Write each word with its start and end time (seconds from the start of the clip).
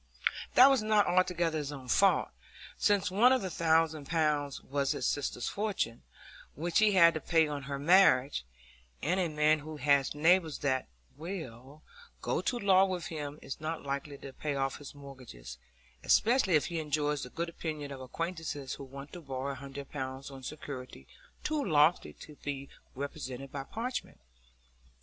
That 0.55 0.71
was 0.71 0.81
not 0.81 1.05
altogether 1.05 1.59
his 1.59 1.71
own 1.71 1.87
fault, 1.87 2.29
since 2.75 3.11
one 3.11 3.31
of 3.31 3.43
the 3.43 3.51
thousand 3.51 4.07
pounds 4.07 4.59
was 4.59 4.93
his 4.93 5.05
sister's 5.05 5.47
fortune, 5.47 6.01
which 6.55 6.79
he 6.79 6.93
had 6.93 7.13
to 7.13 7.21
pay 7.21 7.47
on 7.47 7.61
her 7.69 7.77
marriage; 7.77 8.43
and 9.03 9.19
a 9.19 9.27
man 9.27 9.59
who 9.59 9.77
has 9.77 10.15
neighbours 10.15 10.57
that 10.65 10.87
will 11.17 11.83
go 12.19 12.41
to 12.41 12.57
law 12.57 12.83
with 12.85 13.05
him 13.09 13.37
is 13.43 13.61
not 13.61 13.83
likely 13.83 14.17
to 14.17 14.33
pay 14.33 14.55
off 14.55 14.77
his 14.77 14.95
mortgages, 14.95 15.59
especially 16.03 16.55
if 16.55 16.65
he 16.65 16.79
enjoys 16.79 17.21
the 17.21 17.29
good 17.29 17.47
opinion 17.49 17.91
of 17.91 18.01
acquaintances 18.01 18.73
who 18.73 18.83
want 18.83 19.13
to 19.13 19.21
borrow 19.21 19.51
a 19.51 19.55
hundred 19.55 19.91
pounds 19.91 20.31
on 20.31 20.41
security 20.41 21.05
too 21.43 21.63
lofty 21.63 22.11
to 22.11 22.37
be 22.37 22.69
represented 22.95 23.51
by 23.51 23.63
parchment. 23.63 24.17